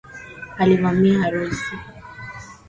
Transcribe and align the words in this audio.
Alivamia 0.57 1.21
harusi 1.27 1.75